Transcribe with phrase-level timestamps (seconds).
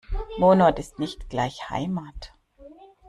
[0.39, 2.33] Wohnort ist nicht gleich Heimat.